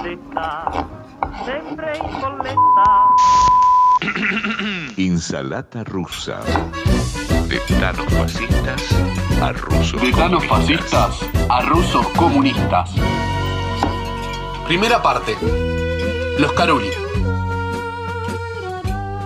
Bolletta. 0.00 0.86
Insalata 4.96 5.84
rusa. 5.84 6.40
De 7.48 7.60
tanos 7.78 8.06
fascistas 8.14 8.82
a 9.42 9.52
rusos. 9.52 10.00
De 10.00 10.12
tanos 10.12 10.46
fascistas 10.46 11.20
a 11.48 11.60
rusos 11.62 12.06
comunistas. 12.16 12.90
Primera 14.66 15.02
parte. 15.02 15.36
Los 16.38 16.52
Caruli. 16.52 16.90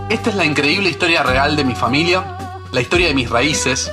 Esta 0.09 0.31
es 0.31 0.37
la 0.37 0.45
increíble 0.45 0.91
historia 0.91 1.23
real 1.23 1.55
de 1.55 1.65
mi 1.65 1.75
familia, 1.75 2.59
la 2.73 2.81
historia 2.81 3.09
de 3.09 3.15
mis 3.15 3.31
raíces. 3.31 3.93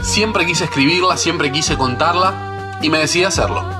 Siempre 0.00 0.46
quise 0.46 0.64
escribirla, 0.64 1.18
siempre 1.18 1.52
quise 1.52 1.76
contarla 1.76 2.78
y 2.80 2.88
me 2.88 2.98
decidí 2.98 3.24
a 3.24 3.28
hacerlo. 3.28 3.77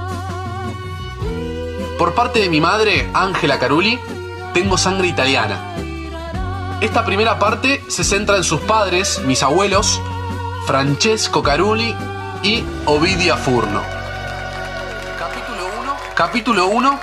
Por 1.98 2.14
parte 2.14 2.38
de 2.38 2.48
mi 2.48 2.60
madre, 2.60 3.10
Ángela 3.12 3.58
Caruli, 3.58 3.98
tengo 4.54 4.78
sangre 4.78 5.08
italiana. 5.08 5.74
Esta 6.80 7.04
primera 7.04 7.40
parte 7.40 7.82
se 7.88 8.04
centra 8.04 8.36
en 8.36 8.44
sus 8.44 8.60
padres, 8.60 9.20
mis 9.24 9.42
abuelos, 9.42 10.00
Francesco 10.64 11.42
Caruli 11.42 11.92
y 12.44 12.62
Ovidia 12.86 13.36
Furno. 13.36 13.82
Capítulo 15.18 15.66
1. 15.80 15.96
Capítulo 16.14 16.66
1. 16.68 17.00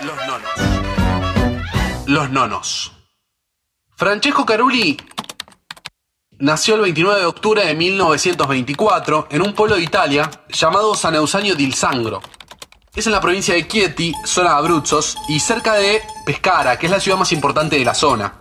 Los 0.00 0.16
nonos. 0.26 0.50
Los 2.06 2.30
nonos. 2.30 2.92
Francesco 3.96 4.44
Caruli 4.44 5.00
nació 6.32 6.74
el 6.74 6.82
29 6.82 7.20
de 7.20 7.26
octubre 7.26 7.64
de 7.64 7.74
1924 7.74 9.28
en 9.30 9.40
un 9.40 9.54
pueblo 9.54 9.76
de 9.76 9.82
Italia 9.84 10.30
llamado 10.50 10.94
San 10.94 11.14
Eusanio 11.14 11.54
del 11.54 11.72
Sangro. 11.72 12.20
Es 12.94 13.06
en 13.06 13.12
la 13.12 13.20
provincia 13.20 13.54
de 13.54 13.68
Chieti, 13.68 14.12
zona 14.24 14.50
de 14.50 14.56
Abruzos, 14.56 15.16
y 15.28 15.38
cerca 15.40 15.74
de 15.74 16.02
Pescara, 16.24 16.78
que 16.78 16.86
es 16.86 16.92
la 16.92 17.00
ciudad 17.00 17.18
más 17.18 17.32
importante 17.32 17.78
de 17.78 17.84
la 17.84 17.94
zona. 17.94 18.34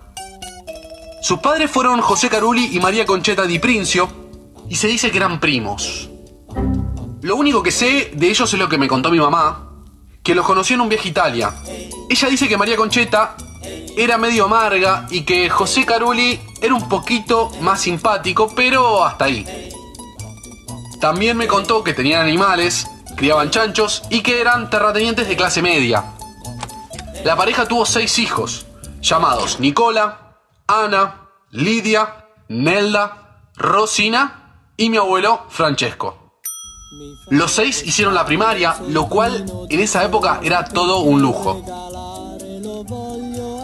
Sus 1.22 1.40
padres 1.40 1.70
fueron 1.70 2.02
José 2.02 2.30
Caruli 2.30 2.70
y 2.76 2.80
María 2.80 3.06
Concheta 3.06 3.44
di 3.44 3.60
Princio, 3.60 4.10
y 4.70 4.76
se 4.76 4.88
dice 4.88 5.12
que 5.12 5.18
eran 5.18 5.40
primos. 5.40 6.10
Lo 7.22 7.36
único 7.36 7.62
que 7.62 7.72
sé 7.72 8.12
de 8.14 8.30
ellos 8.30 8.52
es 8.52 8.60
lo 8.60 8.70
que 8.70 8.78
me 8.78 8.88
contó 8.88 9.12
mi 9.12 9.20
mamá, 9.20 9.70
que 10.24 10.34
los 10.34 10.46
conoció 10.46 10.76
en 10.76 10.82
un 10.82 10.90
viaje 10.90 11.10
a 11.10 11.12
Italia. 11.12 11.54
Ella 12.10 12.28
dice 12.30 12.48
que 12.48 12.58
María 12.58 12.78
Concheta 12.78 13.36
era 13.98 14.18
medio 14.18 14.46
amarga 14.46 15.08
y 15.10 15.22
que 15.22 15.50
José 15.50 15.86
Caruli 15.86 16.40
era 16.62 16.74
un 16.74 16.88
poquito 16.88 17.50
más 17.62 17.82
simpático, 17.82 18.54
pero 18.56 19.04
hasta 19.04 19.26
ahí. 19.26 19.46
También 21.00 21.38
me 21.38 21.48
contó 21.48 21.84
que 21.84 21.94
tenían 21.94 22.22
animales, 22.22 22.88
criaban 23.18 23.50
chanchos 23.50 24.04
y 24.10 24.22
que 24.22 24.40
eran 24.40 24.70
terratenientes 24.70 25.28
de 25.28 25.36
clase 25.36 25.62
media. 25.62 26.06
La 27.26 27.36
pareja 27.36 27.68
tuvo 27.68 27.86
seis 27.86 28.20
hijos, 28.20 28.66
llamados 29.02 29.60
Nicola, 29.60 30.38
Ana, 30.68 31.28
Lidia, 31.52 32.28
Nelda, 32.48 33.42
Rosina 33.56 34.62
y 34.78 34.90
mi 34.90 34.98
abuelo 34.98 35.42
Francesco. 35.50 36.40
Los 37.30 37.52
seis 37.52 37.84
hicieron 37.86 38.14
la 38.14 38.26
primaria, 38.26 38.78
lo 38.88 39.10
cual 39.10 39.46
en 39.70 39.80
esa 39.80 40.06
época 40.06 40.40
era 40.44 40.64
todo 40.64 41.00
un 41.00 41.22
lujo. 41.22 41.64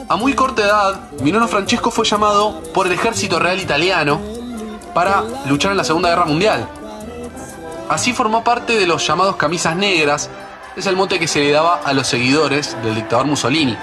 A 0.10 0.16
muy 0.18 0.34
corta 0.34 0.64
edad, 0.64 1.12
mi 1.22 1.32
nono 1.32 1.48
Francesco 1.48 1.92
fue 1.92 2.06
llamado 2.06 2.62
por 2.74 2.88
el 2.88 2.94
ejército 2.94 3.40
real 3.40 3.60
italiano 3.60 4.20
para 4.94 5.24
luchar 5.46 5.72
en 5.72 5.78
la 5.78 5.84
Segunda 5.84 6.10
Guerra 6.10 6.26
Mundial. 6.26 6.68
Así 7.90 8.14
formó 8.14 8.44
parte 8.44 8.78
de 8.78 8.88
los 8.88 9.06
llamados 9.06 9.36
camisas 9.36 9.76
negras, 9.76 10.30
es 10.76 10.86
el 10.88 10.96
mote 10.96 11.20
que 11.20 11.28
se 11.28 11.40
le 11.40 11.52
daba 11.52 11.82
a 11.84 11.94
los 11.94 12.08
seguidores 12.08 12.76
del 12.84 12.96
dictador 12.96 13.26
Mussolini. 13.26 13.78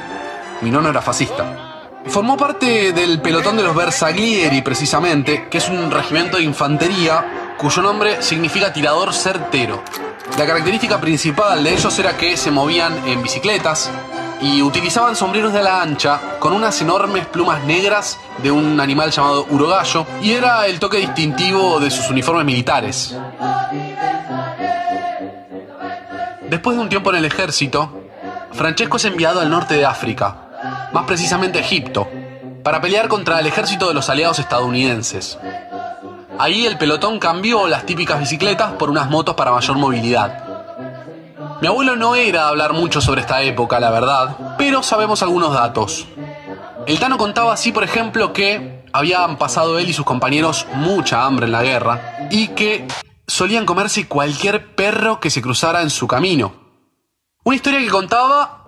Mi 0.62 0.70
nono 0.70 0.88
era 0.88 1.02
fascista. 1.02 1.70
Formó 2.06 2.36
parte 2.36 2.92
del 2.92 3.20
pelotón 3.20 3.56
de 3.56 3.62
los 3.62 3.76
Bersaglieri, 3.76 4.62
precisamente, 4.62 5.48
que 5.48 5.58
es 5.58 5.68
un 5.68 5.90
regimiento 5.90 6.38
de 6.38 6.44
infantería 6.44 7.54
cuyo 7.58 7.82
nombre 7.82 8.22
significa 8.22 8.72
tirador 8.72 9.12
certero. 9.12 9.82
La 10.38 10.46
característica 10.46 11.00
principal 11.00 11.62
de 11.62 11.74
ellos 11.74 11.98
era 11.98 12.16
que 12.16 12.36
se 12.36 12.50
movían 12.50 13.06
en 13.06 13.22
bicicletas 13.22 13.90
y 14.40 14.62
utilizaban 14.62 15.16
sombreros 15.16 15.52
de 15.52 15.58
ala 15.58 15.82
ancha 15.82 16.38
con 16.38 16.52
unas 16.52 16.80
enormes 16.80 17.26
plumas 17.26 17.62
negras 17.64 18.18
de 18.42 18.50
un 18.50 18.80
animal 18.80 19.10
llamado 19.10 19.46
urogallo 19.50 20.06
y 20.22 20.32
era 20.32 20.66
el 20.66 20.78
toque 20.78 20.98
distintivo 20.98 21.78
de 21.78 21.90
sus 21.90 22.08
uniformes 22.10 22.44
militares. 22.44 23.14
Después 26.48 26.76
de 26.76 26.82
un 26.82 26.88
tiempo 26.88 27.10
en 27.10 27.16
el 27.16 27.24
ejército, 27.26 28.00
Francesco 28.52 28.96
es 28.96 29.04
enviado 29.04 29.40
al 29.40 29.50
norte 29.50 29.74
de 29.74 29.84
África, 29.84 30.48
más 30.92 31.04
precisamente 31.04 31.60
Egipto, 31.60 32.08
para 32.64 32.80
pelear 32.80 33.08
contra 33.08 33.38
el 33.38 33.46
ejército 33.46 33.88
de 33.88 33.94
los 33.94 34.08
aliados 34.10 34.38
estadounidenses. 34.38 35.38
Ahí 36.38 36.66
el 36.66 36.78
pelotón 36.78 37.18
cambió 37.18 37.68
las 37.68 37.84
típicas 37.84 38.18
bicicletas 38.18 38.72
por 38.72 38.90
unas 38.90 39.10
motos 39.10 39.34
para 39.34 39.52
mayor 39.52 39.76
movilidad. 39.76 40.49
Mi 41.60 41.66
abuelo 41.66 41.94
no 41.94 42.14
era 42.14 42.48
hablar 42.48 42.72
mucho 42.72 43.02
sobre 43.02 43.20
esta 43.20 43.42
época, 43.42 43.80
la 43.80 43.90
verdad, 43.90 44.54
pero 44.56 44.82
sabemos 44.82 45.22
algunos 45.22 45.52
datos. 45.52 46.06
El 46.86 46.98
Tano 46.98 47.18
contaba 47.18 47.52
así, 47.52 47.70
por 47.70 47.84
ejemplo, 47.84 48.32
que 48.32 48.86
habían 48.94 49.36
pasado 49.36 49.78
él 49.78 49.88
y 49.88 49.92
sus 49.92 50.06
compañeros 50.06 50.66
mucha 50.72 51.26
hambre 51.26 51.46
en 51.46 51.52
la 51.52 51.62
guerra 51.62 52.28
y 52.30 52.48
que 52.48 52.88
solían 53.26 53.66
comerse 53.66 54.08
cualquier 54.08 54.74
perro 54.74 55.20
que 55.20 55.28
se 55.28 55.42
cruzara 55.42 55.82
en 55.82 55.90
su 55.90 56.08
camino. 56.08 56.54
Una 57.44 57.56
historia 57.56 57.80
que 57.80 57.88
contaba 57.88 58.64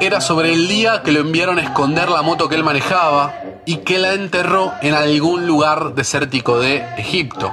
era 0.00 0.20
sobre 0.20 0.54
el 0.54 0.68
día 0.68 1.02
que 1.02 1.10
lo 1.10 1.18
enviaron 1.18 1.58
a 1.58 1.62
esconder 1.62 2.10
la 2.10 2.22
moto 2.22 2.48
que 2.48 2.54
él 2.54 2.62
manejaba 2.62 3.34
y 3.66 3.78
que 3.78 3.98
la 3.98 4.14
enterró 4.14 4.72
en 4.82 4.94
algún 4.94 5.48
lugar 5.48 5.94
desértico 5.94 6.60
de 6.60 6.76
Egipto. 6.96 7.52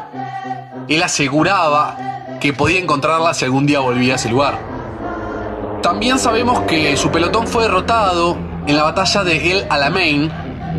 Él 0.87 1.01
aseguraba 1.01 2.14
que 2.45 2.53
podía 2.53 2.79
encontrarla 2.79 3.33
si 3.33 3.43
algún 3.43 3.65
día 3.65 3.79
volvía 3.79 4.13
a 4.13 4.15
ese 4.17 4.29
lugar. 4.29 4.59
También 5.81 6.19
sabemos 6.19 6.59
que 6.67 6.95
su 6.95 7.09
pelotón 7.09 7.47
fue 7.47 7.63
derrotado 7.63 8.37
en 8.67 8.77
la 8.77 8.83
batalla 8.83 9.23
de 9.23 9.51
El 9.51 9.65
Alamein 9.67 10.31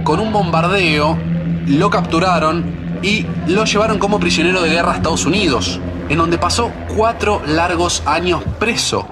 con 0.05 0.21
un 0.21 0.33
bombardeo, 0.33 1.19
lo 1.67 1.91
capturaron 1.91 3.01
y 3.03 3.27
lo 3.49 3.65
llevaron 3.65 3.99
como 3.99 4.21
prisionero 4.21 4.63
de 4.63 4.71
guerra 4.71 4.93
a 4.93 4.97
Estados 4.97 5.27
Unidos, 5.27 5.81
en 6.09 6.19
donde 6.19 6.39
pasó 6.39 6.71
cuatro 6.97 7.43
largos 7.47 8.01
años 8.07 8.45
preso. 8.61 9.05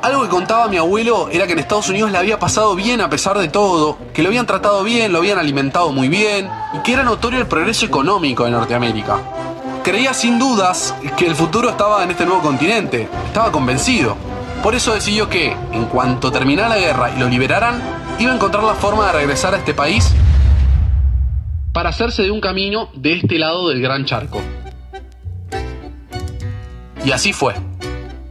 Algo 0.00 0.22
que 0.22 0.28
contaba 0.28 0.68
mi 0.68 0.76
abuelo 0.76 1.28
era 1.32 1.48
que 1.48 1.54
en 1.54 1.58
Estados 1.58 1.88
Unidos 1.88 2.12
le 2.12 2.18
había 2.18 2.38
pasado 2.38 2.76
bien 2.76 3.00
a 3.00 3.10
pesar 3.10 3.36
de 3.38 3.48
todo, 3.48 3.98
que 4.14 4.22
lo 4.22 4.28
habían 4.28 4.46
tratado 4.46 4.84
bien, 4.84 5.12
lo 5.12 5.18
habían 5.18 5.38
alimentado 5.38 5.90
muy 5.90 6.08
bien 6.08 6.48
y 6.74 6.78
que 6.84 6.92
era 6.92 7.02
notorio 7.02 7.40
el 7.40 7.48
progreso 7.48 7.86
económico 7.86 8.44
de 8.44 8.52
Norteamérica. 8.52 9.37
Creía 9.88 10.12
sin 10.12 10.38
dudas 10.38 10.94
que 11.16 11.26
el 11.26 11.34
futuro 11.34 11.70
estaba 11.70 12.04
en 12.04 12.10
este 12.10 12.26
nuevo 12.26 12.42
continente, 12.42 13.08
estaba 13.24 13.50
convencido. 13.50 14.18
Por 14.62 14.74
eso 14.74 14.92
decidió 14.92 15.30
que, 15.30 15.56
en 15.72 15.86
cuanto 15.86 16.30
terminara 16.30 16.68
la 16.68 16.76
guerra 16.76 17.10
y 17.16 17.18
lo 17.18 17.26
liberaran, 17.26 17.80
iba 18.18 18.30
a 18.30 18.34
encontrar 18.34 18.64
la 18.64 18.74
forma 18.74 19.06
de 19.06 19.12
regresar 19.12 19.54
a 19.54 19.56
este 19.56 19.72
país 19.72 20.14
para 21.72 21.88
hacerse 21.88 22.22
de 22.22 22.30
un 22.30 22.42
camino 22.42 22.90
de 22.92 23.14
este 23.14 23.38
lado 23.38 23.70
del 23.70 23.80
Gran 23.80 24.04
Charco. 24.04 24.42
Y 27.02 27.10
así 27.10 27.32
fue. 27.32 27.54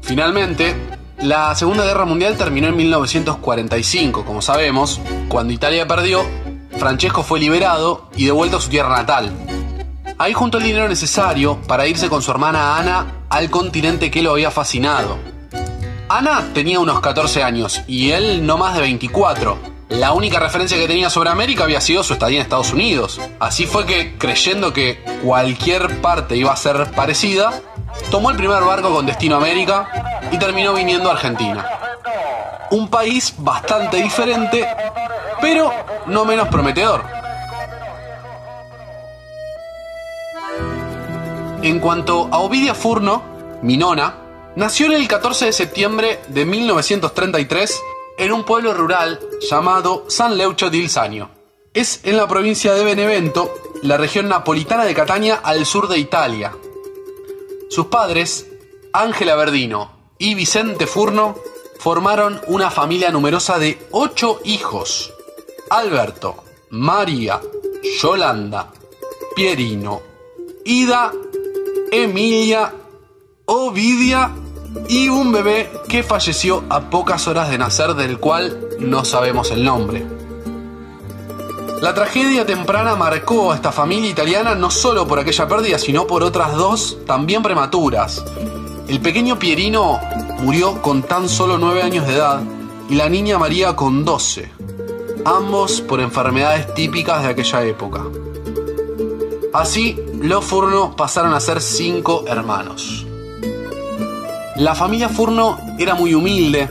Finalmente, 0.04 0.76
la 1.24 1.56
Segunda 1.56 1.86
Guerra 1.86 2.06
Mundial 2.06 2.38
terminó 2.38 2.68
en 2.68 2.78
1945, 2.78 4.26
como 4.26 4.44
sabemos. 4.44 5.02
Cuando 5.28 5.54
Italia 5.54 5.88
perdió, 5.88 6.24
Francesco 6.78 7.24
fue 7.24 7.40
liberado 7.40 8.12
y 8.16 8.26
devuelto 8.26 8.58
a 8.58 8.62
su 8.62 8.70
tierra 8.70 8.90
natal. 8.90 9.32
Ahí 10.20 10.34
juntó 10.34 10.58
el 10.58 10.64
dinero 10.64 10.90
necesario 10.90 11.62
para 11.68 11.86
irse 11.86 12.10
con 12.10 12.24
su 12.24 12.32
hermana 12.32 12.78
Ana 12.78 13.06
al 13.30 13.52
continente 13.52 14.10
que 14.10 14.24
lo 14.24 14.32
había 14.32 14.50
fascinado. 14.50 15.20
Ana 16.10 16.54
tenía 16.56 16.80
unos 16.80 17.02
14 17.02 17.44
años 17.44 17.82
y 17.86 18.12
él 18.12 18.44
no 18.44 18.58
más 18.58 18.74
de 18.74 18.82
24. 18.82 19.58
La 19.90 20.14
única 20.14 20.40
referencia 20.40 20.76
que 20.76 20.88
tenía 20.88 21.12
sobre 21.12 21.30
América 21.30 21.66
había 21.66 21.82
sido 21.82 22.04
su 22.04 22.14
estadía 22.14 22.38
en 22.40 22.44
Estados 22.44 22.74
Unidos. 22.74 23.22
Así 23.40 23.68
fue 23.68 23.86
que, 23.86 24.18
creyendo 24.18 24.74
que 24.74 25.04
cualquier 25.24 26.02
parte 26.02 26.36
iba 26.36 26.52
a 26.52 26.58
ser 26.58 26.90
parecida, 26.92 27.62
tomó 28.10 28.32
el 28.32 28.38
primer 28.38 28.64
barco 28.64 28.92
con 28.92 29.06
destino 29.06 29.36
a 29.36 29.38
América 29.38 30.20
y 30.32 30.40
terminó 30.40 30.74
viniendo 30.74 31.10
a 31.10 31.14
Argentina. 31.14 31.64
Un 32.72 32.90
país 32.90 33.36
bastante 33.38 33.98
diferente, 33.98 34.68
pero 35.42 35.72
no 36.08 36.26
menos 36.26 36.48
prometedor. 36.48 37.17
En 41.68 41.82
cuanto 41.82 42.30
a 42.32 42.40
Ovidia 42.40 42.74
Furno, 42.74 43.60
mi 43.62 43.76
nona, 43.76 44.54
nació 44.56 44.88
el 44.88 45.06
14 45.06 45.48
de 45.48 45.52
septiembre 45.52 46.22
de 46.30 46.46
1933 46.46 47.82
en 48.20 48.32
un 48.32 48.46
pueblo 48.46 48.74
rural 48.74 49.20
llamado 49.42 50.06
San 50.08 50.38
Leucho 50.38 50.70
di 50.70 50.78
Ilzanio. 50.78 51.30
Es 51.74 52.00
en 52.04 52.16
la 52.16 52.26
provincia 52.26 52.74
de 52.74 52.86
Benevento, 52.86 53.54
la 53.84 53.98
región 53.98 54.30
napolitana 54.30 54.86
de 54.86 54.94
Catania 54.94 55.42
al 55.44 55.66
sur 55.66 55.90
de 55.90 55.98
Italia. 56.00 56.56
Sus 57.70 57.88
padres, 57.88 58.48
Ángela 58.94 59.36
Verdino 59.36 59.92
y 60.18 60.36
Vicente 60.36 60.88
Furno, 60.88 61.36
formaron 61.80 62.40
una 62.48 62.72
familia 62.72 63.12
numerosa 63.12 63.60
de 63.60 63.78
ocho 63.92 64.40
hijos. 64.46 65.14
Alberto, 65.70 66.46
María, 66.70 67.42
Yolanda, 68.02 68.72
Pierino, 69.36 70.08
Ida, 70.64 71.14
Emilia, 71.92 72.74
Ovidia 73.46 74.32
y 74.90 75.08
un 75.08 75.32
bebé 75.32 75.72
que 75.88 76.04
falleció 76.04 76.64
a 76.70 76.90
pocas 76.90 77.28
horas 77.28 77.50
de 77.50 77.58
nacer 77.58 77.94
del 77.94 78.20
cual 78.20 78.70
no 78.80 79.06
sabemos 79.06 79.52
el 79.52 79.64
nombre. 79.64 80.06
La 81.82 81.94
tragedia 81.94 82.46
temprana 82.46 82.96
marcó 82.96 83.52
a 83.52 83.56
esta 83.56 83.72
familia 83.72 84.10
italiana 84.10 84.56
no 84.56 84.70
solo 84.70 85.08
por 85.08 85.20
aquella 85.20 85.48
pérdida, 85.48 85.78
sino 85.78 86.08
por 86.08 86.24
otras 86.24 86.54
dos 86.56 86.98
también 87.06 87.42
prematuras. 87.42 88.26
El 88.88 89.00
pequeño 89.00 89.38
Pierino 89.40 90.00
murió 90.40 90.82
con 90.82 91.04
tan 91.04 91.30
solo 91.30 91.58
9 91.58 91.84
años 91.84 92.08
de 92.08 92.16
edad 92.16 92.42
y 92.90 92.96
la 92.96 93.08
niña 93.10 93.38
María 93.38 93.76
con 93.76 94.04
12, 94.04 94.52
ambos 95.24 95.82
por 95.82 96.02
enfermedades 96.02 96.74
típicas 96.74 97.24
de 97.24 97.30
aquella 97.30 97.64
época. 97.64 98.04
Así, 99.54 100.00
los 100.22 100.44
Furno 100.46 100.96
pasaron 100.96 101.34
a 101.34 101.40
ser 101.40 101.62
cinco 101.62 102.26
hermanos. 102.28 103.06
La 104.56 104.74
familia 104.74 105.10
Furno 105.10 105.58
era 105.78 105.94
muy 105.94 106.16
humilde, 106.16 106.70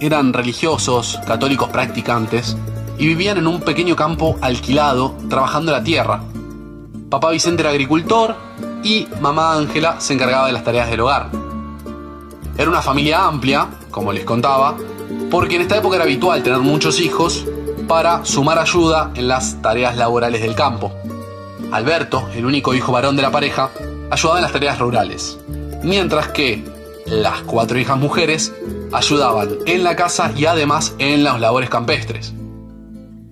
eran 0.00 0.32
religiosos, 0.32 1.18
católicos 1.24 1.68
practicantes, 1.68 2.56
y 2.98 3.06
vivían 3.06 3.38
en 3.38 3.46
un 3.46 3.60
pequeño 3.60 3.94
campo 3.94 4.36
alquilado, 4.40 5.14
trabajando 5.28 5.70
la 5.70 5.84
tierra. 5.84 6.22
Papá 7.08 7.30
Vicente 7.30 7.62
era 7.62 7.70
agricultor 7.70 8.34
y 8.82 9.06
mamá 9.20 9.54
Ángela 9.54 10.00
se 10.00 10.14
encargaba 10.14 10.48
de 10.48 10.52
las 10.52 10.64
tareas 10.64 10.90
del 10.90 11.00
hogar. 11.00 11.30
Era 12.56 12.68
una 12.68 12.82
familia 12.82 13.26
amplia, 13.26 13.68
como 13.92 14.12
les 14.12 14.24
contaba, 14.24 14.76
porque 15.30 15.56
en 15.56 15.62
esta 15.62 15.76
época 15.76 15.96
era 15.96 16.04
habitual 16.04 16.42
tener 16.42 16.58
muchos 16.58 17.00
hijos 17.00 17.46
para 17.86 18.24
sumar 18.24 18.58
ayuda 18.58 19.12
en 19.14 19.28
las 19.28 19.62
tareas 19.62 19.96
laborales 19.96 20.42
del 20.42 20.56
campo. 20.56 20.92
Alberto, 21.72 22.28
el 22.34 22.46
único 22.46 22.74
hijo 22.74 22.92
varón 22.92 23.16
de 23.16 23.22
la 23.22 23.30
pareja, 23.30 23.70
ayudaba 24.10 24.38
en 24.38 24.42
las 24.42 24.52
tareas 24.52 24.78
rurales, 24.78 25.38
mientras 25.82 26.28
que 26.28 26.64
las 27.06 27.42
cuatro 27.42 27.78
hijas 27.78 27.98
mujeres 27.98 28.52
ayudaban 28.92 29.50
en 29.66 29.84
la 29.84 29.96
casa 29.96 30.32
y 30.36 30.46
además 30.46 30.94
en 30.98 31.24
las 31.24 31.40
labores 31.40 31.70
campestres. 31.70 32.34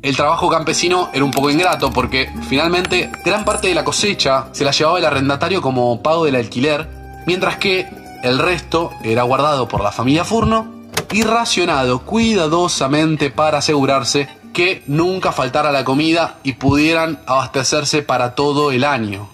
El 0.02 0.16
trabajo 0.16 0.48
campesino 0.48 1.10
era 1.12 1.24
un 1.24 1.30
poco 1.30 1.50
ingrato 1.50 1.90
porque 1.90 2.30
finalmente 2.48 3.10
gran 3.24 3.44
parte 3.44 3.68
de 3.68 3.74
la 3.74 3.84
cosecha 3.84 4.48
se 4.52 4.64
la 4.64 4.70
llevaba 4.70 4.98
el 4.98 5.04
arrendatario 5.04 5.60
como 5.60 6.02
pago 6.02 6.24
del 6.24 6.36
alquiler, 6.36 6.88
mientras 7.26 7.56
que 7.56 7.86
el 8.22 8.38
resto 8.38 8.90
era 9.02 9.24
guardado 9.24 9.66
por 9.66 9.82
la 9.82 9.92
familia 9.92 10.24
Furno 10.24 10.76
y 11.12 11.22
racionado 11.22 12.00
cuidadosamente 12.00 13.30
para 13.30 13.58
asegurarse 13.58 14.28
que 14.56 14.82
nunca 14.86 15.32
faltara 15.32 15.70
la 15.70 15.84
comida 15.84 16.38
y 16.42 16.54
pudieran 16.54 17.20
abastecerse 17.26 18.00
para 18.00 18.34
todo 18.34 18.72
el 18.72 18.84
año. 18.84 19.28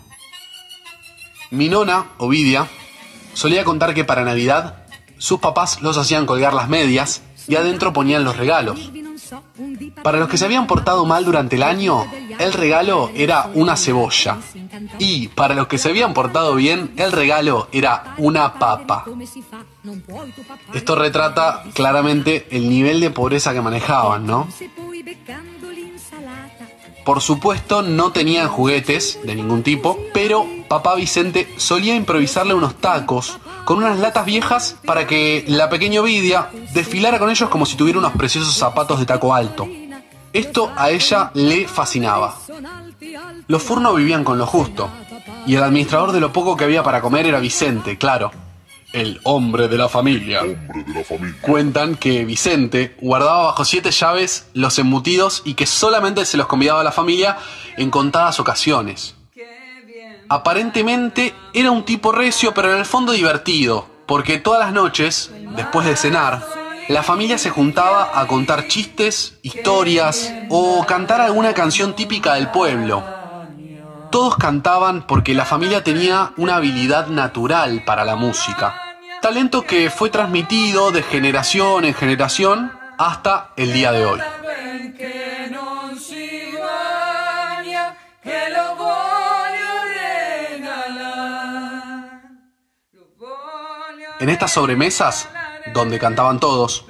Mi 1.53 1.69
nona, 1.69 2.09
Ovidia, 2.19 2.67
solía 3.33 3.63
contar 3.63 3.95
que 3.95 4.03
para 4.03 4.25
Navidad 4.25 4.83
sus 5.19 5.39
papás 5.39 5.81
los 5.81 5.97
hacían 5.97 6.27
colgar 6.27 6.55
las 6.55 6.69
medias 6.69 7.23
y 7.47 7.55
adentro 7.55 7.93
ponían 7.93 8.25
los 8.25 8.37
regalos. 8.37 8.91
Para 10.03 10.19
los 10.19 10.29
que 10.29 10.39
se 10.39 10.45
habían 10.45 10.67
portado 10.67 11.05
mal 11.05 11.25
durante 11.25 11.55
el 11.55 11.63
año, 11.63 12.05
el 12.41 12.53
regalo 12.53 13.13
era 13.15 13.49
una 13.55 13.77
cebolla. 13.77 14.39
Y 14.99 15.29
para 15.29 15.55
los 15.55 15.69
que 15.69 15.79
se 15.79 15.91
habían 15.91 16.15
portado 16.15 16.57
bien, 16.57 16.93
el 16.97 17.13
regalo 17.13 17.69
era 17.71 18.15
una 18.19 18.55
papa. 18.55 19.05
Esto 20.75 20.97
retrata 20.97 21.63
claramente 21.75 22.49
el 22.51 22.69
nivel 22.69 23.01
de 23.01 23.11
pobreza 23.11 23.53
que 23.53 23.61
manejaban, 23.61 24.27
¿no? 24.27 24.49
Por 27.05 27.21
supuesto, 27.21 27.83
no 27.83 28.13
tenían 28.13 28.49
juguetes 28.49 29.19
de 29.25 29.35
ningún 29.35 29.63
tipo, 29.63 29.99
pero 30.15 30.47
papá 30.69 30.95
Vicente 30.95 31.53
solía 31.57 31.97
improvisarle 31.97 32.55
unos 32.55 32.77
tacos 32.77 33.39
con 33.65 33.79
unas 33.79 33.99
latas 33.99 34.25
viejas 34.25 34.77
para 34.85 35.07
que 35.07 35.45
la 35.49 35.69
pequeña 35.69 36.01
Ovidia 36.01 36.49
desfilara 36.73 37.19
con 37.19 37.31
ellos 37.31 37.49
como 37.49 37.67
si 37.67 37.77
tuviera 37.77 37.99
unos 37.99 38.13
preciosos 38.13 38.55
zapatos 38.55 39.01
de 39.01 39.07
taco 39.07 39.35
alto. 39.35 39.69
Esto 40.33 40.73
a 40.77 40.91
ella 40.91 41.31
le 41.35 41.67
fascinaba. 41.67 42.37
Los 43.49 43.63
Furno 43.63 43.95
vivían 43.95 44.25
con 44.25 44.39
lo 44.39 44.47
justo, 44.47 44.89
y 45.47 45.57
el 45.57 45.63
administrador 45.63 46.13
de 46.13 46.21
lo 46.21 46.33
poco 46.33 46.57
que 46.57 46.65
había 46.65 46.83
para 46.83 47.01
comer 47.01 47.27
era 47.27 47.41
Vicente, 47.41 47.99
claro, 47.99 48.31
el 48.93 49.21
hombre 49.25 49.69
de 49.69 49.79
la 49.79 49.89
familia. 49.89 50.43
Cuentan 51.41 51.97
que 51.97 52.25
Vicente 52.25 52.97
guardaba 53.01 53.45
bajo 53.45 53.65
siete 53.65 53.91
llaves 53.91 54.47
los 54.55 54.79
embutidos 54.79 55.43
y 55.45 55.55
que 55.55 55.67
solamente 55.67 56.25
se 56.25 56.37
los 56.37 56.47
convidaba 56.47 56.81
a 56.81 56.85
la 56.85 56.93
familia 56.93 57.39
en 57.77 57.91
contadas 57.91 58.41
ocasiones. 58.41 59.15
Aparentemente 60.29 61.35
era 61.53 61.71
un 61.71 61.85
tipo 61.85 62.13
recio, 62.13 62.55
pero 62.55 62.73
en 62.73 62.79
el 62.79 62.87
fondo 62.87 63.13
divertido, 63.13 63.87
porque 64.07 64.39
todas 64.39 64.61
las 64.61 64.73
noches, 64.73 65.31
después 65.57 65.87
de 65.87 65.97
cenar, 65.97 66.43
la 66.89 67.03
familia 67.03 67.39
se 67.39 67.51
juntaba 67.51 68.19
a 68.19 68.27
contar 68.27 68.67
chistes, 68.67 69.39
historias 69.43 70.33
o 70.49 70.85
cantar 70.87 71.21
alguna 71.21 71.55
canción 71.55 71.95
típica 71.95 72.35
del 72.35 72.51
pueblo. 72.51 73.05
Todos 74.11 74.37
cantaban 74.37 75.07
porque 75.07 75.33
la 75.33 75.45
familia 75.45 75.85
tenía 75.85 76.33
una 76.37 76.57
habilidad 76.57 77.07
natural 77.07 77.83
para 77.87 78.05
la 78.05 78.17
música. 78.17 78.82
Talento 79.23 79.63
que 79.63 79.89
fue 79.89 80.11
transmitido 80.11 80.91
de 80.91 81.01
generación 81.01 81.85
en 81.85 81.95
generación 81.95 82.73
hasta 82.99 83.53
el 83.57 83.73
día 83.73 83.93
de 83.93 84.05
hoy. 84.05 84.21
En 94.19 94.29
estas 94.29 94.51
sobremesas, 94.51 95.29
donde 95.73 96.01
cantaban 96.01 96.41
todos, 96.41 96.85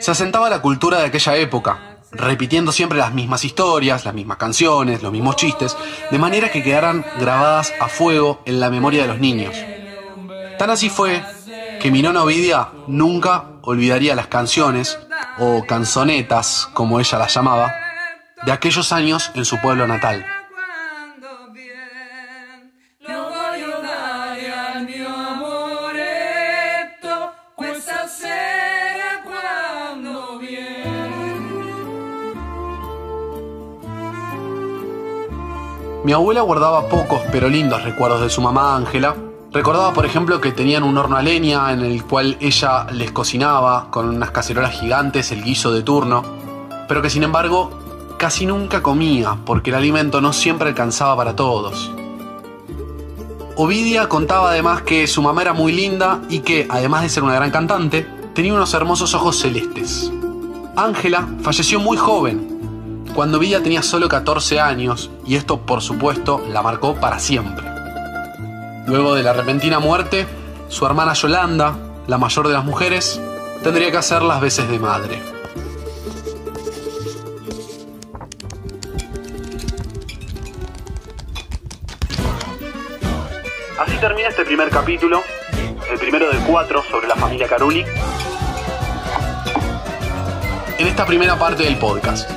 se 0.00 0.10
asentaba 0.10 0.50
la 0.50 0.60
cultura 0.60 0.98
de 0.98 1.06
aquella 1.06 1.36
época, 1.36 1.98
repitiendo 2.10 2.72
siempre 2.72 2.98
las 2.98 3.14
mismas 3.14 3.44
historias, 3.44 4.04
las 4.04 4.14
mismas 4.14 4.38
canciones, 4.38 5.00
los 5.00 5.12
mismos 5.12 5.36
chistes, 5.36 5.76
de 6.10 6.18
manera 6.18 6.50
que 6.50 6.64
quedaran 6.64 7.06
grabadas 7.20 7.72
a 7.78 7.86
fuego 7.86 8.42
en 8.46 8.58
la 8.58 8.68
memoria 8.68 9.02
de 9.02 9.08
los 9.08 9.20
niños. 9.20 9.54
Tan 10.58 10.70
así 10.70 10.90
fue 10.90 11.22
que 11.82 11.90
mi 11.90 12.00
nona 12.00 12.22
Ovidia 12.22 12.68
nunca 12.86 13.42
olvidaría 13.62 14.14
las 14.14 14.28
canciones, 14.28 15.00
o 15.40 15.64
canzonetas, 15.66 16.68
como 16.74 17.00
ella 17.00 17.18
las 17.18 17.34
llamaba, 17.34 17.74
de 18.46 18.52
aquellos 18.52 18.92
años 18.92 19.32
en 19.34 19.44
su 19.44 19.60
pueblo 19.60 19.88
natal. 19.88 20.24
Mi 36.04 36.12
abuela 36.12 36.42
guardaba 36.42 36.88
pocos 36.88 37.22
pero 37.32 37.48
lindos 37.48 37.82
recuerdos 37.82 38.22
de 38.22 38.30
su 38.30 38.40
mamá 38.40 38.76
Ángela. 38.76 39.31
Recordaba, 39.52 39.92
por 39.92 40.06
ejemplo, 40.06 40.40
que 40.40 40.50
tenían 40.50 40.82
un 40.82 40.96
horno 40.96 41.16
a 41.16 41.22
leña 41.22 41.72
en 41.72 41.82
el 41.82 42.04
cual 42.04 42.38
ella 42.40 42.86
les 42.90 43.12
cocinaba 43.12 43.90
con 43.90 44.08
unas 44.08 44.30
cacerolas 44.30 44.80
gigantes 44.80 45.30
el 45.30 45.42
guiso 45.42 45.70
de 45.72 45.82
turno, 45.82 46.24
pero 46.88 47.02
que 47.02 47.10
sin 47.10 47.22
embargo 47.22 47.70
casi 48.16 48.46
nunca 48.46 48.82
comía 48.82 49.36
porque 49.44 49.68
el 49.68 49.76
alimento 49.76 50.22
no 50.22 50.32
siempre 50.32 50.70
alcanzaba 50.70 51.16
para 51.16 51.36
todos. 51.36 51.92
Ovidia 53.56 54.08
contaba 54.08 54.50
además 54.50 54.82
que 54.82 55.06
su 55.06 55.20
mamá 55.20 55.42
era 55.42 55.52
muy 55.52 55.72
linda 55.72 56.22
y 56.30 56.38
que, 56.38 56.66
además 56.70 57.02
de 57.02 57.10
ser 57.10 57.22
una 57.22 57.34
gran 57.34 57.50
cantante, 57.50 58.06
tenía 58.34 58.54
unos 58.54 58.72
hermosos 58.72 59.12
ojos 59.12 59.38
celestes. 59.38 60.10
Ángela 60.76 61.28
falleció 61.42 61.78
muy 61.78 61.98
joven, 61.98 63.04
cuando 63.14 63.38
Villa 63.38 63.62
tenía 63.62 63.82
solo 63.82 64.08
14 64.08 64.58
años, 64.58 65.10
y 65.26 65.34
esto 65.34 65.60
por 65.60 65.82
supuesto 65.82 66.42
la 66.48 66.62
marcó 66.62 66.94
para 66.94 67.18
siempre. 67.18 67.71
Luego 68.86 69.14
de 69.14 69.22
la 69.22 69.32
repentina 69.32 69.78
muerte, 69.78 70.26
su 70.68 70.84
hermana 70.84 71.12
Yolanda, 71.12 71.76
la 72.08 72.18
mayor 72.18 72.48
de 72.48 72.54
las 72.54 72.64
mujeres, 72.64 73.20
tendría 73.62 73.90
que 73.92 73.96
hacer 73.96 74.22
las 74.22 74.40
veces 74.40 74.68
de 74.68 74.78
madre. 74.78 75.22
Así 83.78 83.96
termina 83.98 84.28
este 84.28 84.44
primer 84.44 84.68
capítulo, 84.70 85.22
el 85.90 85.98
primero 85.98 86.28
de 86.30 86.38
cuatro 86.38 86.82
sobre 86.90 87.06
la 87.06 87.14
familia 87.14 87.46
Caruli. 87.46 87.84
En 90.78 90.86
esta 90.88 91.06
primera 91.06 91.38
parte 91.38 91.62
del 91.62 91.76
podcast. 91.76 92.28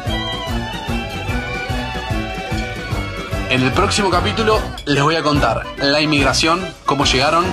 En 3.49 3.63
el 3.63 3.71
próximo 3.71 4.11
capítulo 4.11 4.59
les 4.85 5.03
voy 5.03 5.15
a 5.15 5.23
contar 5.23 5.65
la 5.77 6.01
inmigración, 6.01 6.59
cómo 6.85 7.05
llegaron 7.05 7.45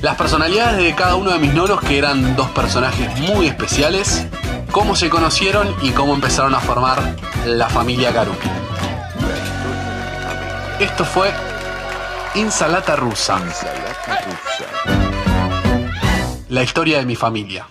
las 0.00 0.16
personalidades 0.16 0.78
de 0.78 0.94
cada 0.94 1.14
uno 1.14 1.30
de 1.30 1.38
mis 1.38 1.54
nolos, 1.54 1.80
que 1.80 1.98
eran 1.98 2.34
dos 2.34 2.50
personajes 2.50 3.18
muy 3.20 3.46
especiales, 3.46 4.26
cómo 4.72 4.96
se 4.96 5.08
conocieron 5.08 5.72
y 5.82 5.90
cómo 5.90 6.14
empezaron 6.14 6.54
a 6.54 6.60
formar 6.60 7.16
la 7.46 7.68
familia 7.68 8.10
Garuki. 8.10 8.48
Esto 10.80 11.04
fue 11.04 11.32
Insalata 12.34 12.96
rusa. 12.96 13.40
la 16.48 16.62
historia 16.62 16.98
de 16.98 17.06
mi 17.06 17.16
familia. 17.16 17.66